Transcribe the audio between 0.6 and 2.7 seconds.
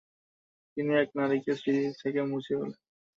তিনি এই নারীকে স্মৃতি থেকে মুছে